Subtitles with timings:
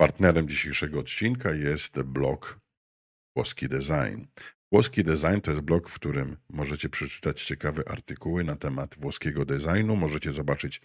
[0.00, 2.60] Partnerem dzisiejszego odcinka jest blog
[3.36, 4.24] Włoski Design.
[4.72, 9.96] Włoski Design to jest blog, w którym możecie przeczytać ciekawe artykuły na temat włoskiego designu.
[9.96, 10.80] Możecie zobaczyć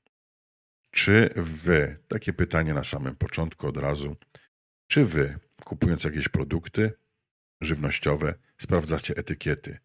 [0.90, 4.16] Czy wy, takie pytanie na samym początku od razu,
[4.86, 6.92] czy wy, kupując jakieś produkty
[7.60, 9.78] żywnościowe, sprawdzacie etykiety?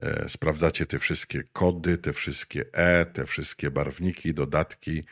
[0.00, 5.04] E, sprawdzacie te wszystkie kody, te wszystkie E, te wszystkie barwniki, dodatki,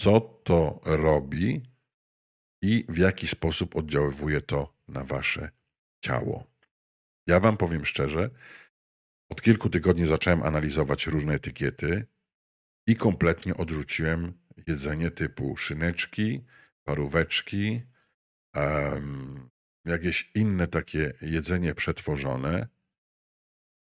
[0.00, 1.62] co to robi
[2.62, 5.50] i w jaki sposób oddziaływuje to na wasze
[6.00, 6.57] ciało.
[7.28, 8.30] Ja wam powiem szczerze,
[9.28, 12.06] od kilku tygodni zacząłem analizować różne etykiety
[12.86, 16.44] i kompletnie odrzuciłem jedzenie typu szyneczki,
[16.84, 17.82] paróweczki,
[18.54, 19.50] um,
[19.84, 22.68] jakieś inne takie jedzenie przetworzone,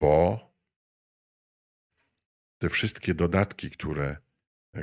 [0.01, 0.41] bo
[2.59, 4.17] te wszystkie dodatki, które,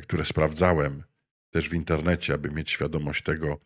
[0.02, 1.04] które sprawdzałem
[1.50, 3.60] też w internecie, aby mieć świadomość tego,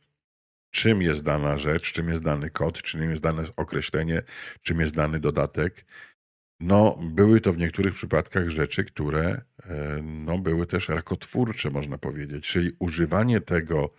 [0.76, 4.24] czym jest dana rzecz, czym jest dany kod, czym jest dane określenie,
[4.62, 5.86] czym jest dany dodatek.
[6.60, 12.48] No, były to w niektórych przypadkach rzeczy, które e, no, były też rakotwórcze, można powiedzieć.
[12.48, 13.94] Czyli używanie tego,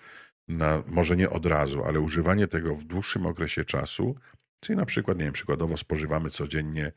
[0.48, 4.14] na, może nie od razu, ale używanie tego w dłuższym okresie czasu,
[4.60, 6.92] czyli na przykład, nie wiem, przykładowo spożywamy codziennie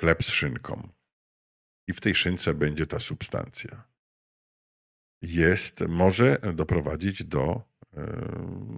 [0.00, 0.88] chleb z szynką
[1.88, 3.84] i w tej szynce będzie ta substancja.
[5.22, 7.67] Jest, może doprowadzić do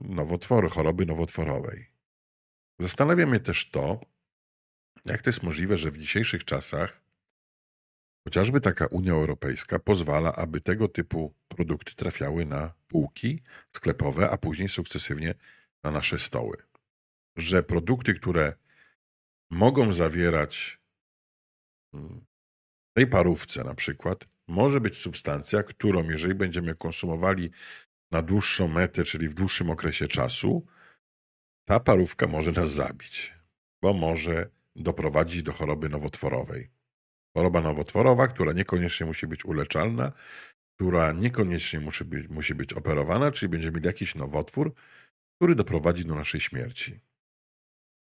[0.02, 1.86] nowotwory, choroby nowotworowej.
[2.78, 4.00] Zastanawia mnie też to,
[5.04, 7.02] jak to jest możliwe, że w dzisiejszych czasach
[8.24, 13.42] chociażby taka Unia Europejska pozwala, aby tego typu produkty trafiały na półki
[13.76, 15.34] sklepowe, a później sukcesywnie
[15.84, 16.56] na nasze stoły.
[17.36, 18.52] Że produkty, które
[19.50, 20.80] mogą zawierać
[21.94, 22.24] mm,
[22.90, 27.50] w tej parówce na przykład, może być substancja, którą jeżeli będziemy konsumowali
[28.10, 30.66] na dłuższą metę, czyli w dłuższym okresie czasu,
[31.68, 33.34] ta parówka może nas zabić,
[33.82, 36.70] bo może doprowadzić do choroby nowotworowej.
[37.36, 40.12] Choroba nowotworowa, która niekoniecznie musi być uleczalna,
[40.76, 44.74] która niekoniecznie musi być, musi być operowana, czyli będziemy mieli jakiś nowotwór,
[45.36, 47.00] który doprowadzi do naszej śmierci.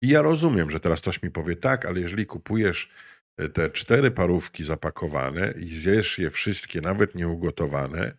[0.01, 2.89] I ja rozumiem, że teraz ktoś mi powie tak, ale jeżeli kupujesz
[3.37, 8.17] e, te cztery parówki zapakowane i zjesz je wszystkie, nawet nieugotowane,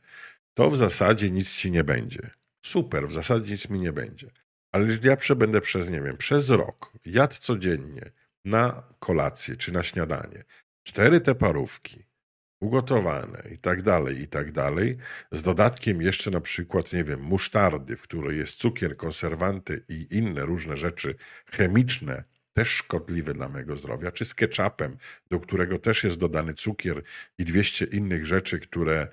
[0.55, 2.31] to w zasadzie nic ci nie będzie.
[2.65, 4.31] Super, w zasadzie nic mi nie będzie.
[4.73, 8.11] Ale jeśli ja przebędę przez, nie wiem, przez rok, jadł codziennie
[8.45, 10.45] na kolację czy na śniadanie,
[10.83, 12.05] cztery te parówki,
[12.61, 14.97] ugotowane i tak dalej, i tak dalej,
[15.33, 20.45] z dodatkiem jeszcze na przykład, nie wiem, musztardy, w której jest cukier, konserwanty i inne
[20.45, 21.15] różne rzeczy
[21.47, 24.97] chemiczne, też szkodliwe dla mojego zdrowia, czy z ketchupem,
[25.31, 27.03] do którego też jest dodany cukier
[27.39, 29.09] i 200 innych rzeczy, które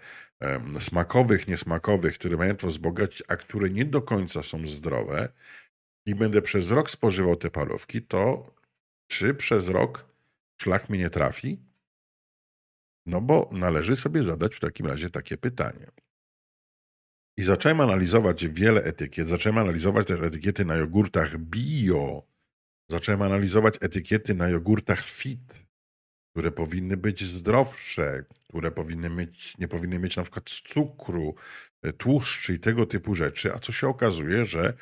[0.79, 5.29] smakowych, niesmakowych, które mają to wzbogacić, a które nie do końca są zdrowe
[6.05, 8.53] i będę przez rok spożywał te parówki, to
[9.07, 10.05] czy przez rok
[10.61, 11.59] szlak mi nie trafi?
[13.05, 15.87] No bo należy sobie zadać w takim razie takie pytanie.
[17.37, 19.29] I zacząłem analizować wiele etykiet.
[19.29, 22.23] Zacząłem analizować też etykiety na jogurtach bio.
[22.89, 25.70] Zacząłem analizować etykiety na jogurtach fit
[26.31, 31.35] które powinny być zdrowsze, które powinny mieć, nie powinny mieć na przykład cukru,
[31.81, 34.73] e, tłuszczy i tego typu rzeczy, a co się okazuje, że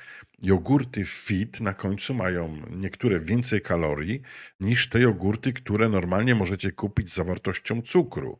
[0.41, 4.21] jogurty fit na końcu mają niektóre więcej kalorii
[4.59, 8.39] niż te jogurty, które normalnie możecie kupić z zawartością cukru.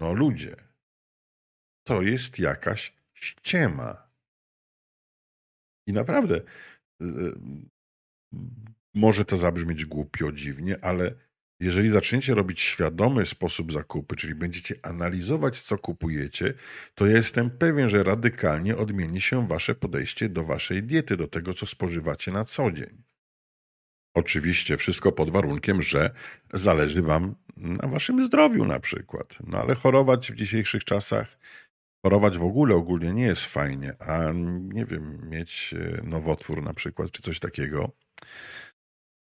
[0.00, 0.56] No ludzie,
[1.84, 4.08] to jest jakaś ściema.
[5.86, 7.06] I naprawdę e,
[8.94, 11.14] może to zabrzmieć głupio, dziwnie, ale
[11.60, 16.54] jeżeli zaczniecie robić świadomy sposób zakupy, czyli będziecie analizować, co kupujecie,
[16.94, 21.54] to ja jestem pewien, że radykalnie odmieni się wasze podejście do waszej diety, do tego,
[21.54, 23.02] co spożywacie na co dzień.
[24.14, 26.10] Oczywiście wszystko pod warunkiem, że
[26.52, 29.38] zależy Wam na Waszym zdrowiu na przykład.
[29.46, 31.38] No ale chorować w dzisiejszych czasach,
[32.04, 37.10] chorować w ogóle ogólnie nie jest fajnie, a nie wiem, mieć e, nowotwór na przykład,
[37.10, 37.92] czy coś takiego.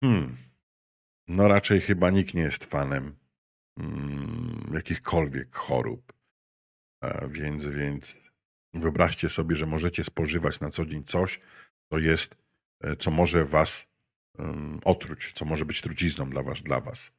[0.04, 0.49] Hmm.
[1.29, 3.15] No raczej chyba nikt nie jest fanem
[3.77, 6.13] mm, jakichkolwiek chorób.
[7.27, 8.19] Więc, więc
[8.73, 11.39] wyobraźcie sobie, że możecie spożywać na co dzień coś,
[11.89, 12.35] co jest,
[12.81, 13.87] e, co może was
[14.85, 16.61] otruć, co może być trucizną dla was.
[16.61, 17.11] Dla was.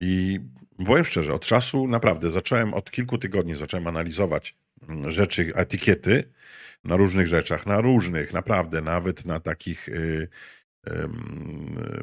[0.00, 0.40] I
[0.86, 4.56] powiem szczerze, od czasu naprawdę zacząłem, od kilku tygodni zacząłem analizować
[4.88, 6.32] mm, rzeczy, etykiety
[6.84, 10.28] na różnych rzeczach, na różnych, naprawdę, nawet na takich y,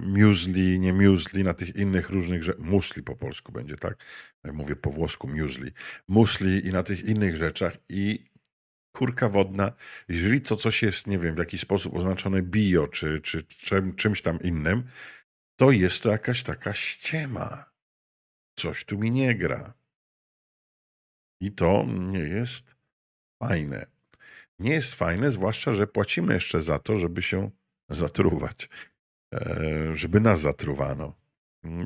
[0.01, 3.97] muesli, nie muesli, na tych innych różnych rzeczach, musli po polsku będzie, tak?
[4.43, 5.71] Jak mówię po włosku muesli.
[6.07, 8.31] Musli i na tych innych rzeczach i
[8.91, 9.71] kurka wodna,
[10.07, 14.21] jeżeli to coś jest, nie wiem, w jakiś sposób oznaczone bio, czy, czy czym, czymś
[14.21, 14.83] tam innym,
[15.55, 17.71] to jest to jakaś taka ściema.
[18.55, 19.73] Coś tu mi nie gra.
[21.41, 22.75] I to nie jest
[23.43, 23.85] fajne.
[24.59, 27.51] Nie jest fajne, zwłaszcza, że płacimy jeszcze za to, żeby się
[27.91, 28.69] zatruwać,
[29.33, 29.59] e,
[29.93, 31.15] żeby nas zatruwano.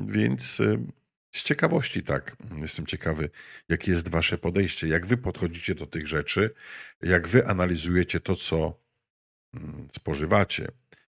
[0.06, 0.84] Więc e,
[1.32, 3.30] z ciekawości tak, jestem ciekawy,
[3.68, 6.54] jakie jest wasze podejście, jak wy podchodzicie do tych rzeczy,
[7.02, 8.78] jak wy analizujecie to, co
[9.54, 10.68] mm, spożywacie.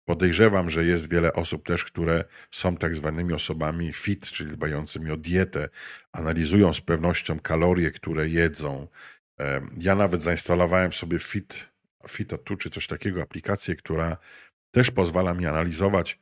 [0.06, 5.18] Podejrzewam, że jest wiele osób też, które są tak zwanymi osobami fit, czyli dbającymi o
[5.18, 5.70] dietę,
[6.12, 8.88] analizują z pewnością kalorie, które jedzą.
[9.78, 11.72] Ja nawet zainstalowałem sobie Fit,
[12.10, 14.18] Fita tu czy coś takiego, aplikację, która
[14.72, 16.20] też pozwala mi analizować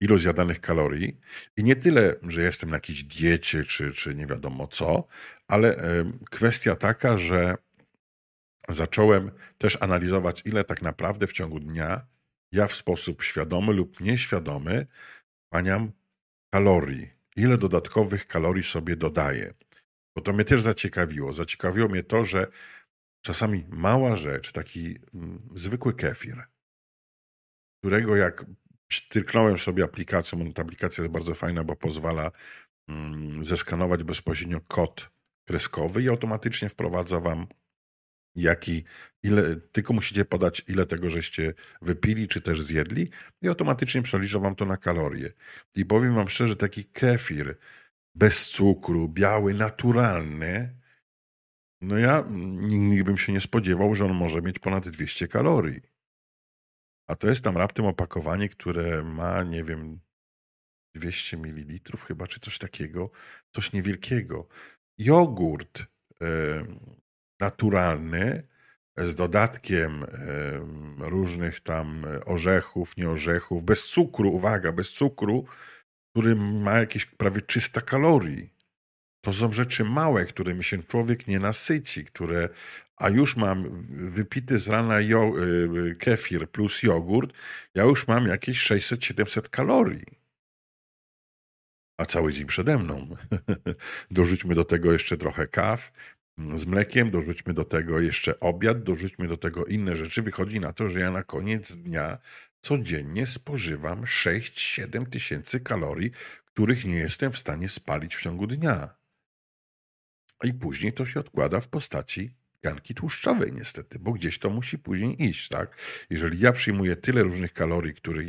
[0.00, 1.16] ilość zjadanych kalorii.
[1.56, 5.04] I nie tyle, że jestem na jakiejś diecie, czy, czy nie wiadomo co,
[5.48, 5.76] ale
[6.30, 7.54] kwestia taka, że
[8.68, 12.06] zacząłem też analizować, ile tak naprawdę w ciągu dnia
[12.52, 14.86] ja w sposób świadomy lub nieświadomy
[15.46, 15.92] wchłaniam
[16.54, 17.10] kalorii.
[17.36, 19.54] Ile dodatkowych kalorii sobie dodaję.
[20.16, 21.32] Bo to mnie też zaciekawiło.
[21.32, 22.46] Zaciekawiło mnie to, że
[23.22, 26.42] czasami mała rzecz, taki mm, zwykły kefir,
[27.82, 28.44] którego jak
[29.08, 32.30] Tyrknąłem sobie aplikacją, ta aplikacja jest bardzo fajna, bo pozwala
[32.88, 35.10] mm, zeskanować bezpośrednio kod
[35.48, 37.46] kreskowy i automatycznie wprowadza wam
[38.36, 38.84] jaki,
[39.22, 43.10] ile, tylko musicie podać, ile tego żeście wypili, czy też zjedli
[43.42, 45.32] i automatycznie przelicza wam to na kalorie.
[45.74, 47.58] I powiem wam szczerze, taki kefir
[48.14, 50.76] bez cukru, biały, naturalny,
[51.80, 52.24] no ja
[52.60, 55.91] nigdy bym się nie spodziewał, że on może mieć ponad 200 kalorii.
[57.12, 60.00] A to jest tam raptem opakowanie, które ma, nie wiem,
[60.94, 63.10] 200 ml chyba, czy coś takiego.
[63.54, 64.48] Coś niewielkiego.
[64.98, 65.84] Jogurt
[67.40, 68.48] naturalny
[68.98, 70.06] z dodatkiem
[70.98, 75.44] różnych tam orzechów, nie orzechów, bez cukru, uwaga, bez cukru,
[76.10, 78.54] który ma jakieś prawie 300 kalorii.
[79.24, 82.48] To są rzeczy małe, którymi się człowiek nie nasyci, które
[83.02, 87.32] a już mam wypity z rana jo, y, y, kefir plus jogurt,
[87.74, 90.06] ja już mam jakieś 600-700 kalorii.
[91.98, 93.16] A cały dzień przede mną.
[94.10, 95.92] dorzućmy do tego jeszcze trochę kaw
[96.38, 100.22] mm, z mlekiem, dorzućmy do tego jeszcze obiad, dorzućmy do tego inne rzeczy.
[100.22, 102.18] Wychodzi na to, że ja na koniec dnia
[102.60, 106.10] codziennie spożywam 6-7 tysięcy kalorii,
[106.44, 108.94] których nie jestem w stanie spalić w ciągu dnia.
[110.44, 115.22] I później to się odkłada w postaci tkanki tłuszczowej niestety, bo gdzieś to musi później
[115.22, 115.76] iść, tak?
[116.10, 118.22] Jeżeli ja przyjmuję tyle różnych kalorii, które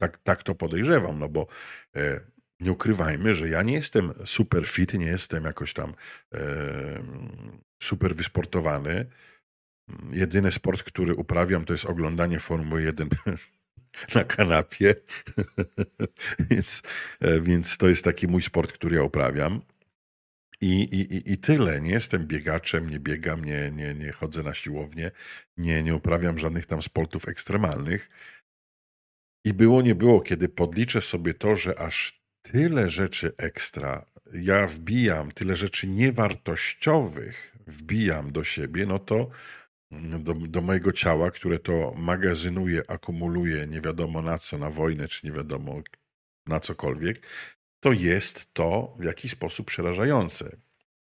[0.00, 1.46] tak, tak to podejrzewam, no bo
[1.96, 2.20] e,
[2.60, 5.94] nie ukrywajmy, że ja nie jestem super fit, nie jestem jakoś tam
[6.34, 6.40] e,
[7.82, 9.06] super wysportowany.
[10.12, 13.08] Jedyny sport, który uprawiam, to jest oglądanie Formuły 1
[14.14, 14.94] na kanapie.
[16.50, 16.82] więc,
[17.20, 19.62] e, więc to jest taki mój sport, który ja uprawiam.
[20.60, 21.80] I, i, I tyle.
[21.80, 25.10] Nie jestem biegaczem, nie biegam, nie, nie, nie chodzę na siłownię,
[25.56, 28.10] nie, nie uprawiam żadnych tam sportów ekstremalnych.
[29.44, 35.32] I było, nie było, kiedy podliczę sobie to, że aż tyle rzeczy ekstra ja wbijam,
[35.32, 39.30] tyle rzeczy niewartościowych wbijam do siebie, no to
[40.18, 45.26] do, do mojego ciała, które to magazynuje, akumuluje, nie wiadomo na co, na wojnę, czy
[45.26, 45.82] nie wiadomo
[46.46, 47.26] na cokolwiek,
[47.80, 50.56] to jest to w jakiś sposób przerażające.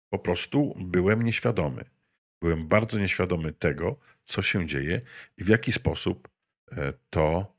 [0.10, 1.86] Po prostu byłem nieświadomy.
[2.42, 5.02] Byłem bardzo nieświadomy tego, co się dzieje
[5.38, 6.28] i w jaki sposób
[6.72, 7.56] e, to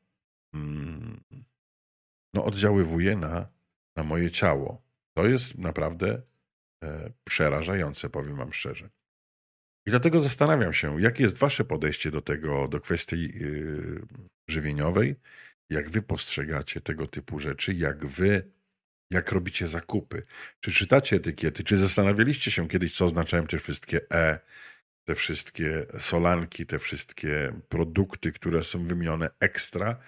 [0.54, 1.20] mm,
[2.34, 3.48] no, oddziaływuje na,
[3.96, 4.82] na moje ciało.
[5.16, 6.22] To jest naprawdę
[6.84, 8.90] e, przerażające, powiem Wam szczerze.
[9.86, 14.02] I dlatego zastanawiam się, jakie jest Wasze podejście do tego, do kwestii yy,
[14.48, 15.16] żywieniowej,
[15.70, 18.50] jak wy postrzegacie tego typu rzeczy, jak wy,
[19.10, 20.22] jak robicie zakupy.
[20.60, 24.38] Czy czytacie etykiety, czy zastanawialiście się kiedyś, co oznaczają te wszystkie E,
[25.06, 29.98] te wszystkie solanki, te wszystkie produkty, które są wymienione ekstra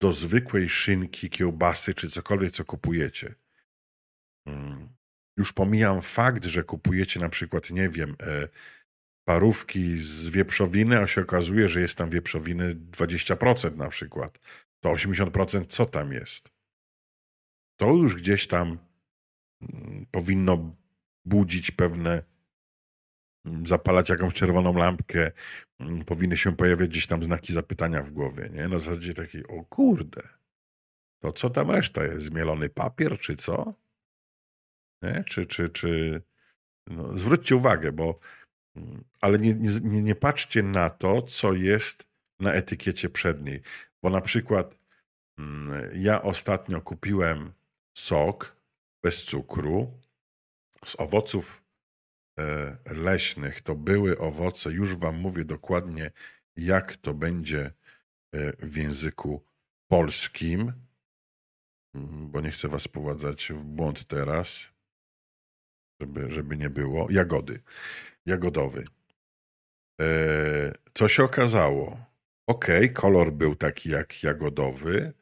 [0.00, 3.34] do zwykłej szynki, kiełbasy, czy cokolwiek, co kupujecie.
[4.44, 4.88] Hmm.
[5.36, 8.48] Już pomijam fakt, że kupujecie na przykład, nie wiem, e,
[9.24, 14.38] parówki z wieprzowiny, a się okazuje, że jest tam wieprzowiny 20% na przykład.
[14.80, 16.48] To 80% co tam jest?
[17.76, 18.78] To już gdzieś tam
[19.60, 20.76] mm, powinno
[21.24, 22.22] budzić pewne,
[23.44, 25.32] mm, zapalać jakąś czerwoną lampkę,
[25.80, 28.68] mm, powinny się pojawiać gdzieś tam znaki zapytania w głowie, nie?
[28.68, 30.22] Na zasadzie takiej, o kurde,
[31.22, 32.26] to co tam reszta jest?
[32.26, 33.74] Zmielony papier, czy co?
[35.02, 35.24] Nie?
[35.26, 36.22] Czy, czy, czy...
[36.86, 38.18] No, zwróćcie uwagę, bo
[39.20, 42.06] ale nie, nie, nie patrzcie na to, co jest
[42.40, 43.62] na etykiecie przedniej.
[44.02, 44.78] Bo na przykład
[45.94, 47.52] ja ostatnio kupiłem
[47.94, 48.56] sok
[49.02, 50.00] bez cukru
[50.84, 51.64] z owoców
[52.38, 53.62] e, leśnych.
[53.62, 56.10] To były owoce, już Wam mówię dokładnie,
[56.56, 57.72] jak to będzie
[58.32, 59.44] e, w języku
[59.88, 60.72] polskim,
[61.94, 64.66] mm, bo nie chcę Was wprowadzać w błąd teraz,
[66.00, 67.10] żeby, żeby nie było.
[67.10, 67.60] Jagody
[68.26, 68.84] jagodowy.
[70.00, 72.04] E, co się okazało?
[72.46, 75.12] Ok, kolor był taki jak jagodowy,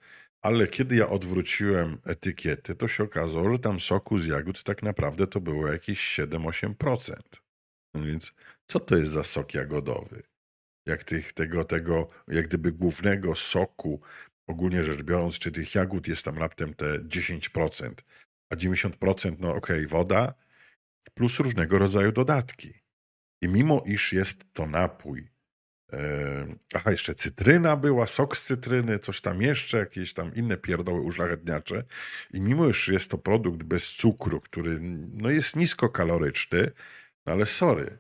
[0.43, 5.27] ale kiedy ja odwróciłem etykietę, to się okazało, że tam soku z jagód tak naprawdę
[5.27, 7.15] to było jakieś 7-8%.
[7.95, 8.33] No więc
[8.67, 10.23] co to jest za sok jagodowy?
[10.87, 14.01] Jak tych, tego, tego, jak gdyby głównego soku,
[14.47, 17.95] ogólnie rzecz biorąc, czy tych jagód jest tam raptem te 10%,
[18.53, 20.35] a 90% no ok, woda
[21.15, 22.75] plus różnego rodzaju dodatki.
[23.43, 25.29] I mimo iż jest to napój,
[26.75, 31.85] aha, jeszcze cytryna była, sok z cytryny, coś tam jeszcze, jakieś tam inne pierdoły uszlachetniacze.
[32.33, 34.79] I mimo iż jest to produkt bez cukru, który
[35.13, 36.71] no, jest niskokaloryczny,
[37.27, 37.99] no ale sorry,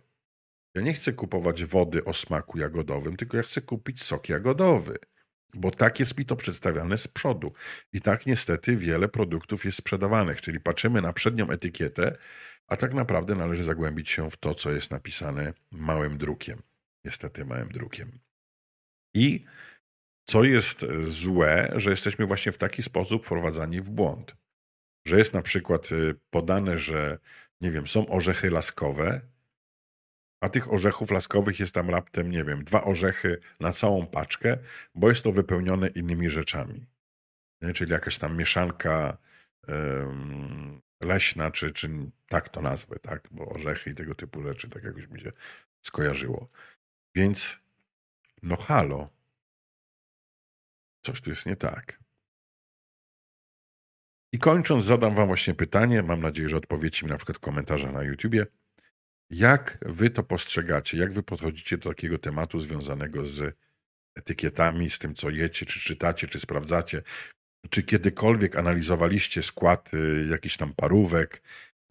[0.74, 4.98] ja nie chcę kupować wody o smaku jagodowym, tylko ja chcę kupić sok jagodowy.
[5.54, 7.52] Bo tak jest mi to przedstawiane z przodu.
[7.92, 10.40] I tak niestety wiele produktów jest sprzedawanych.
[10.40, 12.16] Czyli patrzymy na przednią etykietę,
[12.66, 16.62] a tak naprawdę należy zagłębić się w to, co jest napisane małym drukiem.
[17.04, 18.18] Niestety małym drukiem.
[19.14, 19.44] I
[20.28, 24.36] co jest złe, że jesteśmy właśnie w taki sposób wprowadzani w błąd.
[25.06, 27.18] Że jest na przykład y, podane, że
[27.60, 29.20] nie wiem, są orzechy laskowe,
[30.40, 34.58] a tych orzechów laskowych jest tam raptem, nie wiem, dwa orzechy na całą paczkę,
[34.94, 36.86] bo jest to wypełnione innymi rzeczami.
[37.62, 37.72] Nie?
[37.72, 39.18] Czyli jakaś tam mieszanka
[39.68, 41.90] um, leśna, czy, czy
[42.28, 43.28] tak to nazwę, tak?
[43.30, 45.32] Bo orzechy i tego typu rzeczy, tak jakoś mi się
[45.82, 46.48] skojarzyło.
[47.14, 47.60] Więc,
[48.42, 49.08] no halo,
[51.00, 52.00] coś tu jest nie tak.
[54.32, 56.02] I kończąc, zadam Wam właśnie pytanie.
[56.02, 58.46] Mam nadzieję, że odpowiecie mi na przykład komentarza na YouTubie.
[59.30, 60.98] Jak Wy to postrzegacie?
[60.98, 63.56] Jak Wy podchodzicie do takiego tematu związanego z
[64.14, 67.02] etykietami, z tym, co jecie, czy czytacie, czy sprawdzacie?
[67.70, 71.42] Czy kiedykolwiek analizowaliście skład y, jakichś tam parówek,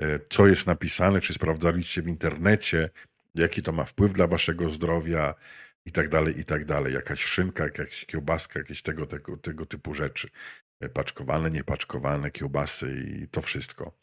[0.01, 2.89] y, co jest napisane, czy sprawdzaliście w internecie,
[3.35, 5.35] jaki to ma wpływ dla waszego zdrowia
[5.85, 6.93] i tak dalej, i tak dalej.
[6.93, 10.29] Jakaś szynka, jakaś kiełbaska, jakieś tego, tego, tego typu rzeczy.
[10.83, 13.99] Y, paczkowane, niepaczkowane, kiełbasy i to wszystko.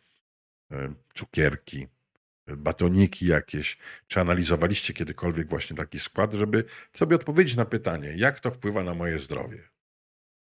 [1.14, 1.87] Cukierki,
[2.47, 3.78] batoniki jakieś.
[4.06, 8.95] Czy analizowaliście kiedykolwiek właśnie taki skład, żeby sobie odpowiedzieć na pytanie, jak to wpływa na
[8.95, 9.68] moje zdrowie?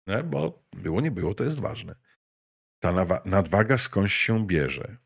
[0.07, 0.23] Nie?
[0.23, 1.95] Bo było, nie było, to jest ważne.
[2.81, 4.97] Ta nadwaga skądś się bierze.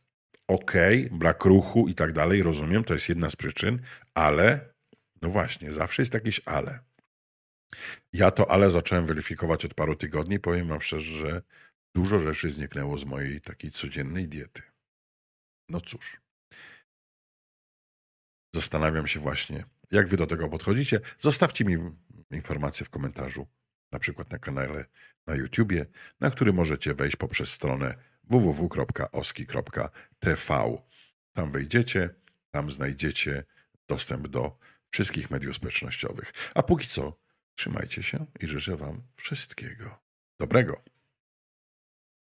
[0.48, 3.82] Okay, brak ruchu i tak dalej, rozumiem, to jest jedna z przyczyn,
[4.14, 4.74] ale,
[5.22, 6.80] no właśnie, zawsze jest jakieś ale.
[8.12, 10.40] Ja to ale zacząłem weryfikować od paru tygodni.
[10.40, 11.42] Powiem wam szczerze, że
[11.94, 14.62] dużo rzeczy zniknęło z mojej takiej codziennej diety.
[15.68, 16.20] No cóż.
[18.54, 21.00] Zastanawiam się właśnie, jak wy do tego podchodzicie.
[21.18, 21.76] Zostawcie mi
[22.30, 23.46] informację w komentarzu
[23.92, 24.84] na przykład na kanale
[25.26, 25.86] na YouTubie,
[26.20, 27.94] na który możecie wejść poprzez stronę
[28.28, 29.88] www.oski.tv.
[31.32, 32.10] Tam wejdziecie,
[32.50, 33.44] tam znajdziecie
[33.88, 34.58] dostęp do
[34.90, 36.32] wszystkich mediów społecznościowych.
[36.54, 37.18] A póki co,
[37.54, 39.98] trzymajcie się i życzę Wam wszystkiego
[40.38, 40.93] dobrego.